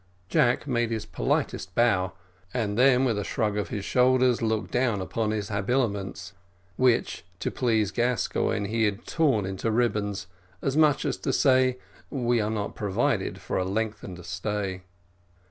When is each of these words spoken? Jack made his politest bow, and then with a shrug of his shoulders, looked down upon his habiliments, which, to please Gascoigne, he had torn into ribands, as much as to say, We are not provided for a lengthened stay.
Jack 0.29 0.65
made 0.65 0.89
his 0.89 1.05
politest 1.05 1.75
bow, 1.75 2.13
and 2.55 2.75
then 2.75 3.05
with 3.05 3.19
a 3.19 3.23
shrug 3.23 3.55
of 3.55 3.69
his 3.69 3.85
shoulders, 3.85 4.41
looked 4.41 4.71
down 4.71 4.99
upon 4.99 5.29
his 5.29 5.49
habiliments, 5.49 6.33
which, 6.75 7.23
to 7.39 7.51
please 7.51 7.91
Gascoigne, 7.91 8.67
he 8.67 8.85
had 8.85 9.05
torn 9.05 9.45
into 9.45 9.69
ribands, 9.69 10.25
as 10.59 10.75
much 10.75 11.05
as 11.05 11.17
to 11.17 11.31
say, 11.31 11.77
We 12.09 12.41
are 12.41 12.49
not 12.49 12.73
provided 12.73 13.41
for 13.41 13.59
a 13.59 13.63
lengthened 13.63 14.25
stay. 14.25 14.81